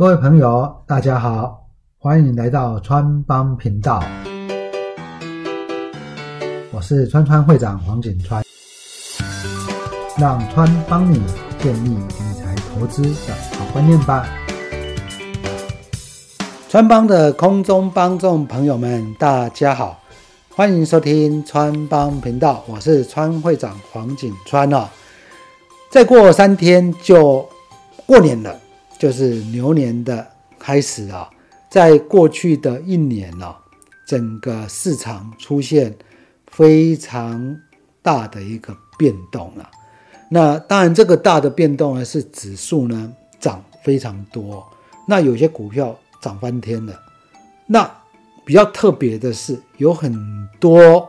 [0.00, 1.66] 各位朋友，大家好，
[1.98, 4.02] 欢迎来到川帮频道。
[6.72, 8.42] 我是川川会长黄景川，
[10.16, 11.20] 让川帮你
[11.58, 14.26] 建立理财投资的好观念吧。
[16.70, 20.00] 川帮的空中帮众朋友们，大家好，
[20.56, 24.88] 欢迎收听川帮频道，我是川会长黄景川哦。
[25.90, 27.46] 再过三天就
[28.06, 28.58] 过年了，
[29.00, 30.24] 就是牛年的
[30.58, 31.28] 开始啊。
[31.70, 33.54] 在过去的一年呢，
[34.06, 35.96] 整个市场出现
[36.48, 37.58] 非常
[38.02, 39.70] 大的一个变动了。
[40.28, 43.10] 那当然，这个大的变动呢，是指数呢
[43.40, 44.64] 涨非常多，
[45.08, 47.00] 那有些股票涨翻天了。
[47.66, 47.90] 那
[48.44, 50.14] 比较特别的是，有很
[50.60, 51.08] 多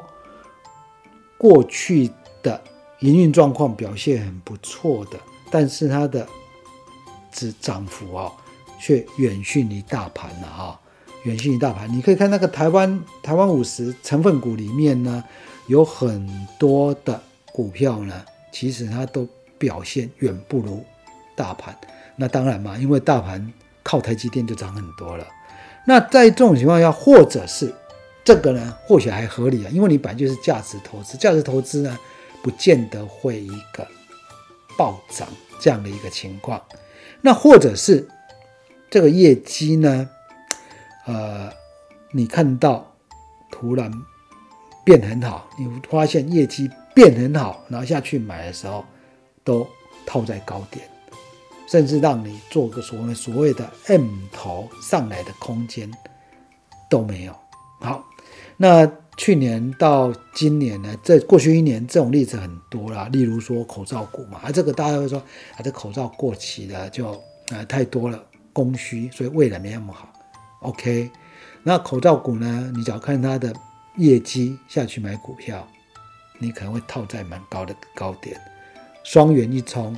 [1.38, 2.10] 过去
[2.42, 2.62] 的。
[3.00, 6.28] 营运状况表现很不错的，但是它的
[7.32, 8.32] 之涨幅啊，
[8.80, 10.80] 却远逊于大盘了啊，
[11.24, 11.92] 远逊于大盘。
[11.92, 15.24] 你可以看那个台湾台湾五十成分股里面呢，
[15.68, 17.22] 有很多的
[17.52, 20.84] 股票呢，其实它都表现远不如
[21.36, 21.76] 大盘。
[22.16, 23.52] 那当然嘛，因为大盘
[23.84, 25.28] 靠台积电就涨很多了。
[25.86, 27.74] 那在这种情况下，或者是
[28.24, 31.98] 这个呢，或许还合理啊，因为你本来就是价值投资，价值投资呢。
[32.44, 33.88] 不见得会一个
[34.76, 35.28] 暴涨
[35.60, 36.60] 这样的一个情况，
[37.20, 38.08] 那或者是
[38.90, 40.10] 这个业绩呢？
[41.06, 41.52] 呃，
[42.12, 42.96] 你看到
[43.50, 43.92] 突然
[44.86, 48.86] 变很好，你发现业绩变很好，然后下去买的时候
[49.44, 49.68] 都
[50.06, 50.88] 套在高点，
[51.68, 55.92] 甚至让你做个所谓所谓的 M 头上来的空间
[56.90, 57.36] 都没有。
[57.80, 58.06] 好，
[58.56, 58.90] 那。
[59.18, 63.08] 去年到今年呢，这过去一年这种例子很多啦。
[63.12, 65.20] 例如说口罩股嘛，啊，这个大家会说
[65.56, 67.12] 啊，这口罩过期了，就
[67.50, 70.12] 啊太多了，供需，所以未来没那么好。
[70.62, 71.12] OK，
[71.62, 73.54] 那口罩股呢，你只要看它的
[73.98, 75.68] 业绩下去买股票，
[76.40, 78.40] 你可能会套在蛮高的高点。
[79.04, 79.96] 双元一冲，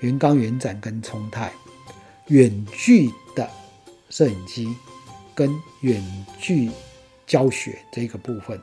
[0.00, 1.52] 元刚、元展跟冲泰，
[2.28, 3.48] 远距的
[4.08, 4.74] 摄影机
[5.34, 5.50] 跟
[5.80, 6.02] 远
[6.38, 6.70] 距。
[7.32, 8.60] 教学这个部分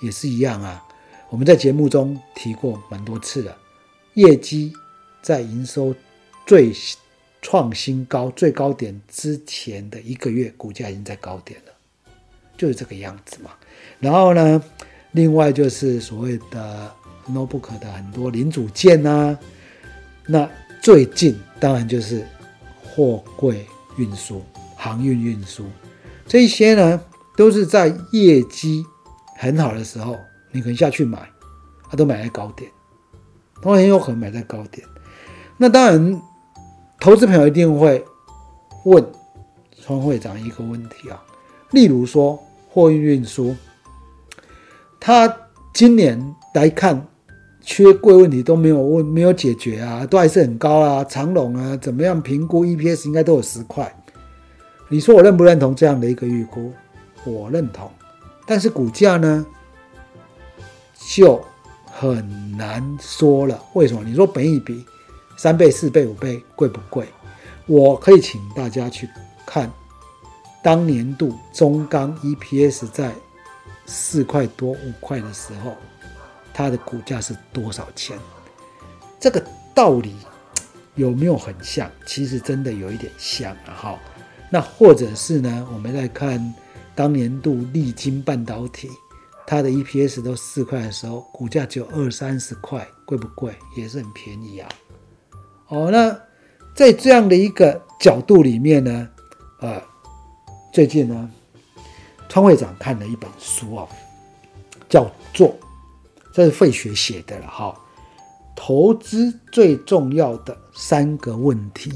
[0.00, 0.84] 也是一样啊，
[1.30, 3.56] 我们在节目中提过蛮多次了。
[4.14, 4.72] 业绩
[5.22, 5.94] 在营收
[6.44, 6.74] 最
[7.40, 11.72] 创新高、最高点之前的一个月，股价已经在高点了，
[12.56, 13.52] 就是这个样子嘛。
[14.00, 14.60] 然后呢，
[15.12, 16.92] 另外就是所谓的
[17.30, 19.38] notebook 的很多零组件啊，
[20.26, 20.50] 那
[20.82, 22.26] 最近当然就是
[22.82, 23.64] 货柜
[23.96, 24.42] 运输、
[24.74, 25.64] 航运运输
[26.26, 27.00] 这一些呢。
[27.38, 28.84] 都是在业绩
[29.36, 30.16] 很好的时候，
[30.50, 31.30] 你可能下去买，
[31.88, 32.68] 它都买在高点，
[33.62, 34.84] 都很有可能买在高点。
[35.56, 36.20] 那当然，
[36.98, 38.04] 投资朋友一定会
[38.84, 39.06] 问
[39.80, 41.22] 川会长一个问题啊，
[41.70, 42.36] 例如说
[42.68, 43.54] 货运运输，
[44.98, 45.32] 他
[45.72, 46.20] 今年
[46.54, 47.06] 来看
[47.62, 53.94] 缺柜问题都没有问没有解决啊，都还是很高啊，长龙啊怎么样评估 EPS 应该都有十块，
[54.88, 56.72] 你说我认不认同这样的一个预估？
[57.28, 57.90] 我认同，
[58.46, 59.46] 但是股价呢
[61.08, 61.44] 就
[61.84, 63.62] 很难说了。
[63.74, 64.02] 为什么？
[64.04, 64.84] 你说本一比
[65.36, 67.08] 三倍、四倍、五倍贵不贵？
[67.66, 69.08] 我可以请大家去
[69.44, 69.70] 看
[70.62, 73.12] 当年度中钢 EPS 在
[73.86, 75.74] 四块多、五块的时候，
[76.52, 78.18] 它的股价是多少钱？
[79.20, 79.44] 这个
[79.74, 80.14] 道理
[80.94, 81.90] 有没有很像？
[82.06, 83.56] 其实真的有一点像！
[83.64, 83.98] 哈，
[84.50, 85.66] 那或者是呢？
[85.72, 86.54] 我们再看。
[86.98, 88.90] 当年度历经半导体，
[89.46, 93.54] 它的 EPS 都四块的时候，股价只有二三十块，贵不贵？
[93.76, 94.68] 也是很便宜啊。
[95.68, 96.10] 哦，那
[96.74, 99.08] 在这样的一个角度里面呢，
[99.60, 99.80] 呃，
[100.72, 101.30] 最近呢，
[102.28, 103.86] 川会长看了一本书啊，
[104.88, 105.54] 叫做
[106.32, 107.80] 这是费雪写的了哈，
[108.56, 111.92] 投资最重要的三个问题。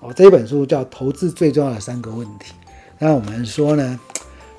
[0.00, 2.52] 哦，这一本书叫《投资最重要的三个问题》。
[3.00, 4.00] 那我们说呢，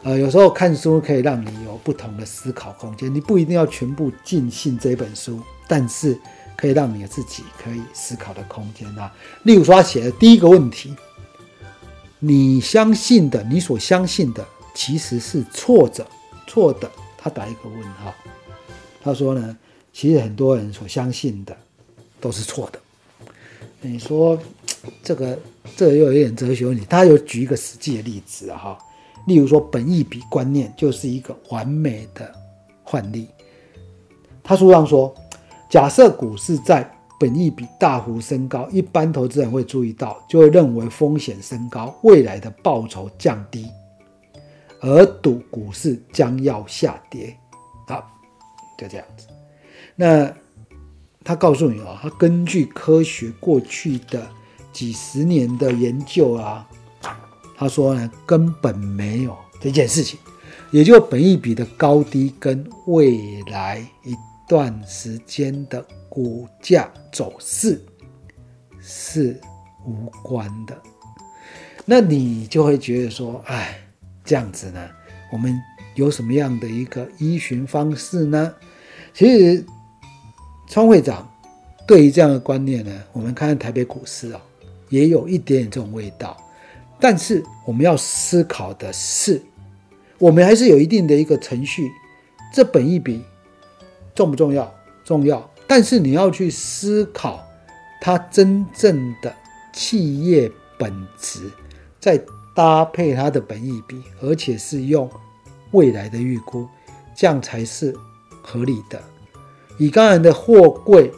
[0.04, 6.18] 呃，有时候看书可以让你有不同的思考空间，你不一定要全部尽信这本书，但是
[6.56, 9.14] 可以让你自己可以思考的空间啊。
[9.44, 10.96] 例如说，他写的第一个问题，
[12.20, 16.08] 你相信的，你所相信的其实是错的，
[16.48, 16.90] 错的。
[17.18, 18.14] 他打一个问号，
[19.04, 19.58] 他说呢，
[19.92, 21.58] 其实很多人所相信的
[22.22, 22.80] 都是错的。
[23.82, 24.40] 你说。
[25.04, 25.40] 这个
[25.76, 26.86] 这个又有点哲学问题。
[26.90, 28.78] 他有举一个实际的例子，哈，
[29.28, 32.32] 例如说本意比观念就是一个完美的
[32.86, 33.28] 范例。
[34.44, 35.14] 他书上说，
[35.70, 36.90] 假设股市在
[37.20, 43.68] 本意比大幅升高，一般投资人会注意到，就会认为风险升高，未来的报酬降低，
[44.80, 47.36] 而赌股市将要下跌。
[47.88, 48.10] 好，
[48.78, 49.28] 就这样子。
[49.96, 50.34] 那
[51.24, 54.26] 他告诉你啊，他根据科学过去的
[54.72, 56.68] 几十年的研究啊，
[57.58, 60.20] 他说呢，根本没有这件事情，
[60.72, 64.16] 也就本益比的高低跟未来一
[64.48, 65.86] 段时间的。
[66.12, 67.80] 股价走势
[68.82, 69.40] 是
[69.86, 70.76] 无关的，
[71.86, 73.80] 那你就会觉得说，哎，
[74.26, 74.90] 这样子呢，
[75.32, 75.56] 我们
[75.94, 78.52] 有什么样的一个依循方式呢？
[79.14, 79.64] 其实，
[80.68, 81.32] 川会长
[81.86, 84.42] 对于这样的观念呢，我们看看台北股市啊，
[84.90, 86.36] 也有一点点这种味道。
[87.00, 89.42] 但是我们要思考的是，
[90.18, 91.90] 我们还是有一定的一个程序，
[92.54, 93.24] 这本一笔
[94.14, 94.74] 重不重要？
[95.06, 95.50] 重要。
[95.66, 97.42] 但是你要去思考，
[98.02, 99.34] 它真正的
[99.72, 101.50] 企业本质，
[102.00, 102.20] 再
[102.56, 105.10] 搭配它的本益比，而且是用
[105.72, 106.68] 未来的预估，
[107.16, 107.96] 这样才是
[108.42, 109.02] 合理的。
[109.78, 111.10] 以刚才的货柜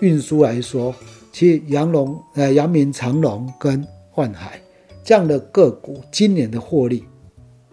[0.00, 0.94] 运输来说，
[1.32, 3.84] 其实阳龙、呃阳明长龙跟
[4.14, 4.60] 万海
[5.02, 7.04] 这样的个股，今年的获利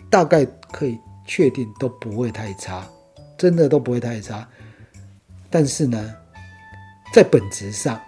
[0.10, 0.98] 大概可以
[1.28, 2.88] 确定都不会太差，
[3.38, 4.48] 真的都不会太差。
[5.50, 6.16] 但是呢，
[7.14, 8.00] 在本质上，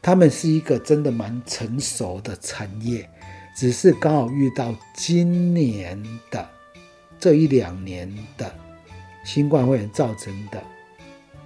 [0.00, 3.08] 他们是一个真的蛮成熟的产业，
[3.54, 6.48] 只是刚好遇到今年的
[7.18, 8.52] 这一两年的
[9.24, 10.62] 新冠肺炎造成的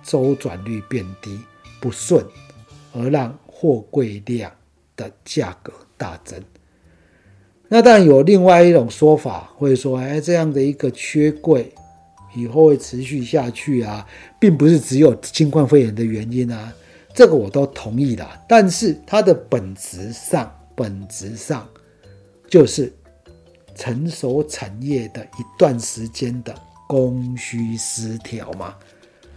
[0.02, 1.40] 周转率变低
[1.80, 2.24] 不顺，
[2.94, 4.50] 而让货柜量
[4.96, 6.42] 的价格大增。
[7.68, 11.70] 那当然有另外一种说法，会说，哎，这样的一个缺柜。
[12.36, 14.04] 以后会持续下去啊，
[14.40, 16.72] 并不是只有新冠肺炎的原因啊，
[17.14, 18.28] 这个我都同意的。
[18.48, 21.64] 但是它的本质上，本质上
[22.48, 22.92] 就是
[23.76, 26.52] 成熟产业的一段时间的
[26.88, 28.74] 供需失调嘛。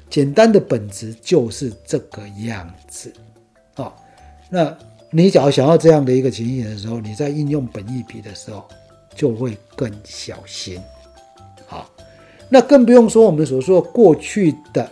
[0.10, 3.14] 简单的本质就是这个样子。
[3.78, 3.96] 好，
[4.50, 4.76] 那
[5.12, 8.68] 你只要想要这样的一个情形的时候，你在应用本意比的时候
[9.14, 10.82] 就会更小心。
[11.68, 11.88] 好。
[12.50, 14.90] 那更不用说我们所说过去的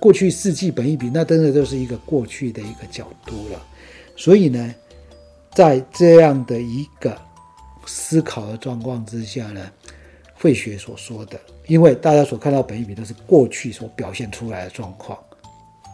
[0.00, 3.62] 过去世纪本意比，那真的就是一个过去的一个角度了。
[4.16, 4.74] 所以呢，
[5.54, 7.14] 在这样的一个
[7.84, 9.70] 思考的状况之下呢，
[10.36, 15.18] 费雪所说的，因为大家所看到本意比都是过去所表现出来的状况，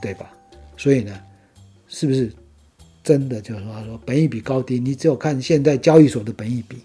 [0.00, 0.32] 对吧？
[0.76, 1.20] 所以呢，
[1.93, 2.33] 是不是
[3.05, 6.79] 真的就是说，说本一比高低，你只有看现在交易所的本一比，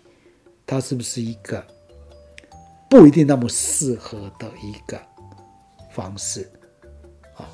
[0.66, 1.66] 它是不是一个？
[2.90, 5.00] 不一定那么适合的一个
[5.92, 6.50] 方式，
[7.36, 7.48] 啊，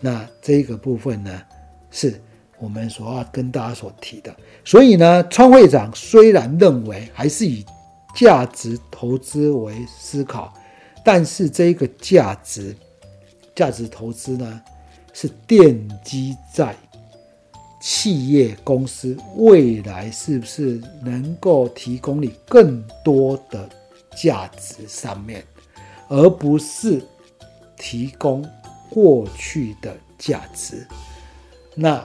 [0.00, 1.42] 那这个部分呢，
[1.90, 2.20] 是
[2.58, 4.34] 我们所要跟大家所提的。
[4.64, 7.64] 所以呢，川会长虽然认为还是以
[8.14, 10.52] 价值投资为思考，
[11.04, 12.76] 但是这个价值
[13.54, 14.62] 价值投资呢，
[15.12, 16.74] 是奠基在
[17.80, 23.68] 企业公司未来是不是能够提供你更多的。
[24.20, 25.44] 价值上面，
[26.08, 27.00] 而不是
[27.76, 28.44] 提供
[28.90, 30.84] 过去的价值。
[31.76, 32.04] 那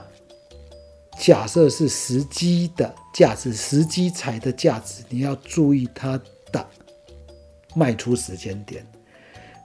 [1.18, 6.16] 假设是时机的价值，时机才的价值，你要注意它
[6.52, 6.64] 的
[7.74, 8.86] 卖出时间点。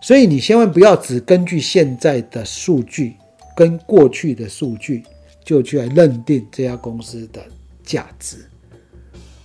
[0.02, 3.16] 所以你千万不要只根据现在的数据
[3.56, 5.04] 跟过去的数据
[5.44, 7.44] 就去来认定这家公司的
[7.84, 8.50] 价值。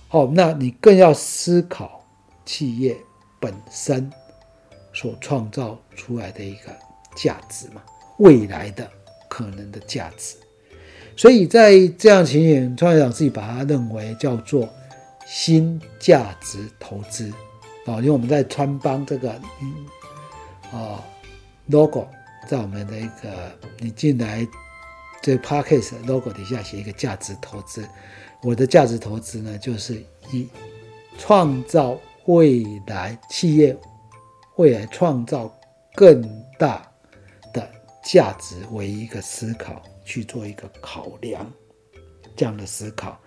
[0.07, 1.93] 好，那你更要思考。
[2.47, 2.95] 企业
[3.39, 4.07] 本身
[4.93, 6.71] 所创造出来的一个
[7.15, 7.81] 价值嘛，
[8.19, 8.87] 未来的
[9.27, 10.35] 可能的价值，
[11.17, 14.69] 所以在这样情形，创业长自己把它认为叫做
[15.25, 17.33] 新价值投资
[17.87, 19.31] 啊，因为我们在川邦这个
[20.71, 21.03] 啊
[21.65, 22.07] logo
[22.47, 24.47] 在我们的一个你进来
[25.25, 27.83] 这 parkes logo 底下写一个价值投资，
[28.43, 30.47] 我的价值投资呢，就是以
[31.17, 31.99] 创造。
[32.27, 33.77] 未来企业
[34.55, 35.47] 未来创造
[35.93, 36.27] 更
[36.57, 36.81] 大
[37.53, 37.69] 的
[38.03, 41.45] 价值为一个思考去做一个考量，
[42.35, 43.19] 这样的思考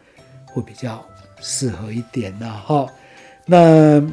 [0.47, 1.01] 会比较
[1.41, 2.53] 适合一点呢。
[2.67, 2.93] 哈，
[3.47, 4.05] 那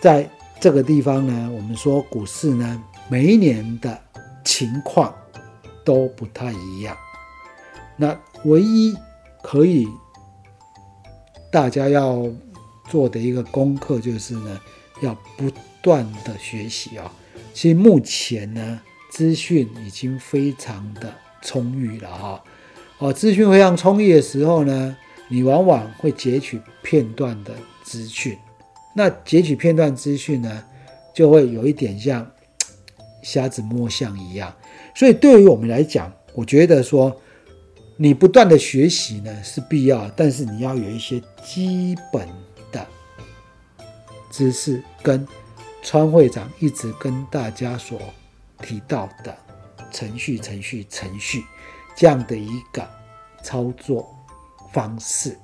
[0.00, 4.00] 在这个地方呢，我们说股市呢，每一年的
[4.44, 5.12] 情况
[5.84, 6.96] 都不太一样。
[7.96, 8.96] 那唯一
[9.42, 9.86] 可以
[11.52, 12.26] 大家要。
[12.90, 14.60] 做的一个功课就是呢，
[15.00, 15.50] 要不
[15.80, 17.10] 断的学习啊。
[17.54, 18.78] 其实目前呢，
[19.10, 21.10] 资讯已经非常的
[21.40, 22.44] 充裕了哈。
[22.98, 24.94] 哦，资讯非常充裕的时候呢，
[25.28, 28.36] 你往往会截取片段的资讯。
[28.94, 30.62] 那截取片段资讯呢，
[31.14, 32.30] 就会有一点像
[33.24, 34.54] 瞎子摸象一样。
[34.94, 37.20] 所以对于我们来讲，我觉得说，
[37.96, 42.28] 你不断的学习呢是必要，但是你要有一些基本
[42.70, 42.86] 的
[44.30, 45.26] 知识，跟
[45.82, 48.00] 川会长一直跟大家所
[48.62, 49.36] 提到的
[49.90, 51.42] 程序、程序、程序
[51.96, 52.88] 这样的一个
[53.42, 54.08] 操作
[54.72, 55.36] 方式。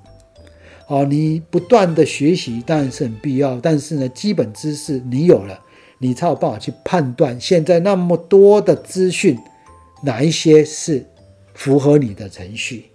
[0.87, 5.57] 哦，你不断的学习当然是很必要，但是呢，基本知识你有了，
[6.01, 9.37] 你才有办法去判断现在那么多的资讯，
[10.01, 11.05] 哪一些是
[11.53, 12.85] 符合你的程序，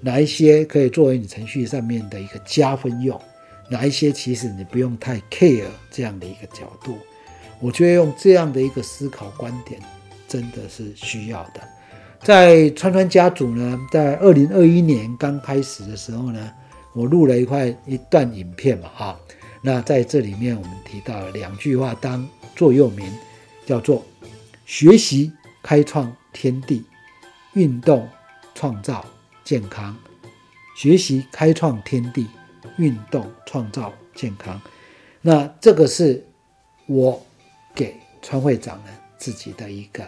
[0.00, 3.20] 哪一些可以作为你程序上面的一个加分用，
[3.68, 6.96] 哪一些其实你不用太 care 这样的一个角度，
[7.60, 9.78] 我觉得用这样的一个思考观点
[10.26, 11.60] 真的是需要的。
[12.22, 16.50] 在川川家族呢，在二零二一年刚开始的时候呢。
[16.96, 19.20] 我录了一块一段影片嘛，哈，
[19.66, 23.10] 那在这里面我们提到了两句话当座右铭，
[23.64, 24.04] 叫做
[24.66, 26.84] “学习开创天地，
[27.54, 28.06] 运动
[28.54, 29.02] 创造
[29.42, 29.96] 健康”。
[30.76, 32.28] 学习开创天地，
[32.76, 34.60] 运动创造健康。
[35.22, 36.22] 那这个是
[36.86, 37.24] 我
[37.74, 40.06] 给川会长呢自己的一个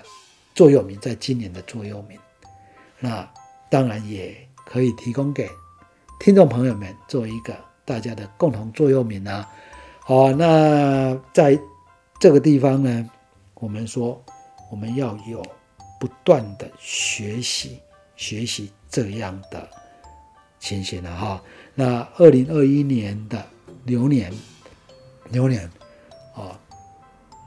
[0.55, 2.19] 座右铭，在今年的座右铭。
[2.99, 3.27] 那
[3.71, 4.37] 当然也
[4.67, 5.49] 可以提供给。
[6.21, 9.49] 听众朋友们，做一个大家的共同座右铭啊！
[10.00, 11.59] 好，那在
[12.19, 13.11] 这个地方呢，
[13.55, 14.21] 我们说
[14.71, 15.43] 我们要有
[15.99, 17.81] 不断的学习，
[18.16, 19.69] 学习这样的
[20.59, 21.43] 情形了哈。
[21.75, 23.47] 那二零二一年的
[23.85, 24.33] 牛年，
[25.31, 25.71] 牛年
[26.35, 26.59] 啊，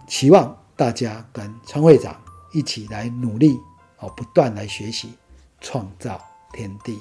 [0.08, 2.16] 期望大家跟川会长
[2.54, 3.60] 一起来努力
[4.00, 5.14] 哦，不断来学习，
[5.60, 6.20] 创造
[6.54, 6.98] 天地。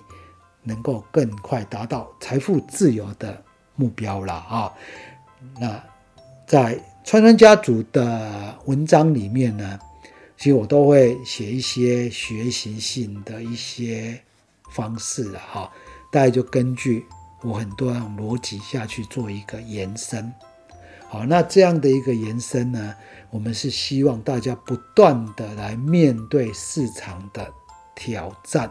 [0.69, 3.43] 能够更快达到财富自由的
[3.75, 4.73] 目标了啊！
[5.59, 5.83] 那
[6.47, 9.79] 在川川家族的文章里面呢，
[10.37, 14.21] 其实我都会写一些学习性的一些
[14.71, 15.73] 方式了哈。
[16.13, 17.05] 大概就根据
[17.43, 20.33] 我很多样逻辑下去做一个延伸。
[21.09, 22.95] 好，那这样的一个延伸呢，
[23.31, 27.51] 我们是希望大家不断的来面对市场的
[27.95, 28.71] 挑战。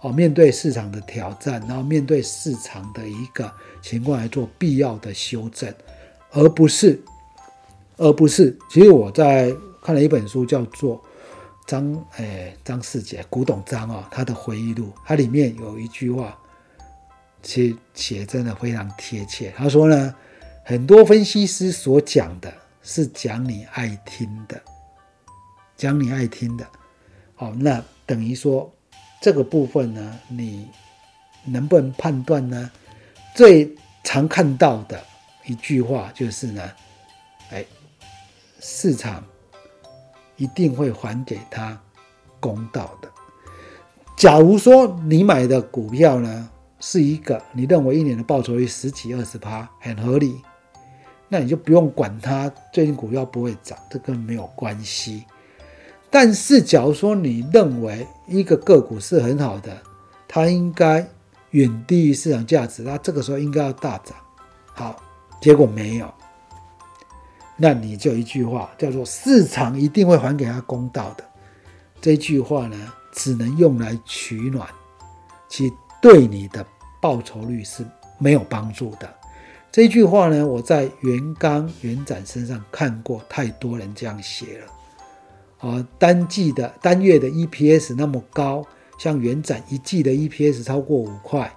[0.00, 3.52] 哦，面对市场的挑战，然后面对市场的一个
[3.82, 5.74] 情况来做必要的修正，
[6.30, 7.00] 而不是，
[7.96, 8.56] 而不是。
[8.70, 9.52] 其实我在
[9.82, 11.02] 看了一本书，叫做
[11.66, 16.38] 张诶张世杰古董张啊，他的回忆录，它里面有一句话，
[17.42, 19.52] 其实写真的非常贴切。
[19.56, 20.14] 他说呢，
[20.64, 24.62] 很多分析师所讲的是讲你爱听的，
[25.76, 26.64] 讲你爱听的。
[27.34, 28.72] 好，那等于说。
[29.20, 30.68] 这个部分呢，你
[31.44, 32.70] 能不能判断呢？
[33.34, 35.02] 最常看到的
[35.44, 36.62] 一句话就是呢，
[37.50, 37.64] 哎，
[38.60, 39.24] 市场
[40.36, 41.80] 一定会还给他
[42.40, 43.08] 公道的。
[44.16, 50.40] 假如说你买的股票呢是一个你认为一年的报酬率十几二十趴很合理，
[51.28, 55.24] 那你就不用管它最近股票不会涨，这跟没有关系。
[56.10, 59.76] 但是，假如说你认为一个个股是很好的，
[60.26, 61.06] 它应该
[61.50, 64.16] 远低于市场价值，那这个时候应该要大涨。
[64.74, 65.02] 好，
[65.40, 66.12] 结果没有，
[67.56, 71.24] 那你就一句话叫做“市场一定会还给他公道的”。
[72.00, 74.66] 这句话呢，只能用来取暖，
[75.48, 76.64] 其对你的
[77.02, 77.84] 报酬率是
[78.18, 79.12] 没有帮助的。
[79.70, 84.66] 这句话呢，我在元刚、元展身上看过太多人这样写了。
[85.58, 88.64] 啊，单季的单月的 EPS 那么高，
[88.96, 91.52] 像元展一季的 EPS 超过五块，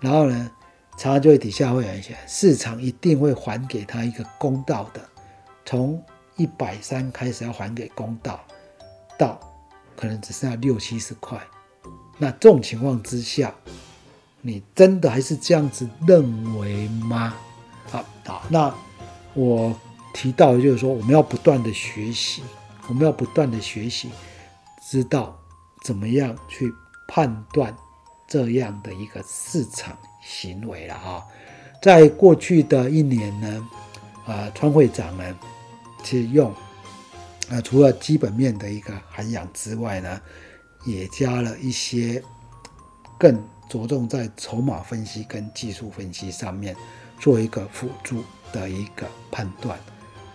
[0.00, 0.50] 然后呢，
[0.98, 5.00] 常常就会底下会有一些市场一定会还给他一个公道的，
[5.64, 6.02] 从
[6.36, 8.38] 一百三开始要还给公道，
[9.18, 9.40] 到
[9.96, 11.40] 可能只剩下六七十块，
[12.18, 13.54] 那这种情况之下，
[14.42, 17.34] 你真的还是这样子认为吗？
[17.86, 18.74] 好，好，那
[19.32, 19.74] 我
[20.12, 22.42] 提到的就是说，我们要不断的学习。
[22.88, 24.10] 我们要不断的学习，
[24.90, 25.38] 知道
[25.84, 26.72] 怎么样去
[27.08, 27.74] 判断
[28.28, 31.22] 这样的一个市场行为了啊！
[31.82, 33.68] 在过去的一年呢，
[34.26, 35.38] 啊，川会长呢，
[36.04, 36.54] 是用
[37.48, 40.20] 啊，除了基本面的一个涵养之外呢，
[40.84, 42.22] 也加了一些
[43.18, 46.76] 更着重在筹码分析跟技术分析上面
[47.18, 48.22] 做一个辅助
[48.52, 49.78] 的一个判断。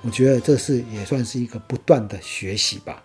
[0.07, 3.03] 我觉得这是也算是一个不断的学习吧，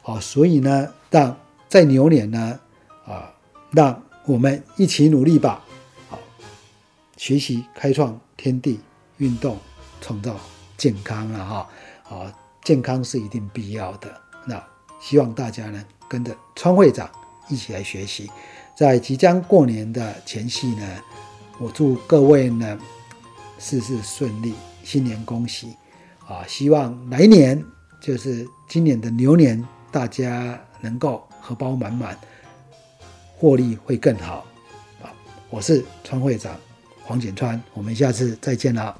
[0.00, 1.36] 好，所以呢，让
[1.68, 2.60] 在牛年呢，
[3.04, 3.34] 啊，
[3.72, 5.64] 让我们一起努力吧。
[6.08, 6.16] 好，
[7.16, 8.78] 学习、开创天地、
[9.16, 9.58] 运动、
[10.00, 10.38] 创造
[10.76, 11.68] 健康了哈。
[12.08, 14.08] 啊，健康是一定必要的。
[14.46, 14.64] 那
[15.00, 17.10] 希望大家呢，跟着川会长
[17.48, 18.30] 一起来学习。
[18.76, 21.02] 在即将过年的前夕呢，
[21.58, 22.78] 我祝各位呢
[23.58, 25.74] 事事顺利，新年恭喜
[26.26, 26.44] 啊！
[26.48, 27.62] 希望来年
[28.00, 32.18] 就是今年的牛年，大家能够荷包满满，
[33.36, 34.44] 获利会更好
[35.02, 35.14] 啊！
[35.50, 36.56] 我是川会长
[37.02, 38.98] 黄锦川，我们下次再见了。